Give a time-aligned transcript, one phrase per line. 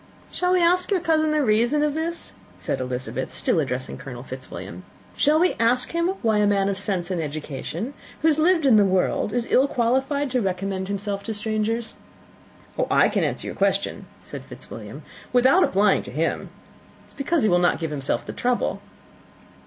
[0.31, 4.83] "Shall we ask your cousin the reason of this?" said Elizabeth, still addressing Colonel Fitzwilliam.
[5.15, 7.93] "Shall we ask him why a man of sense and education, and
[8.23, 11.97] who has lived in the world, is ill qualified to recommend himself to strangers?"
[12.89, 15.03] "I can answer your question," said Fitzwilliam,
[15.33, 16.49] "without applying to him.
[17.05, 18.81] It is because he will not give himself the trouble."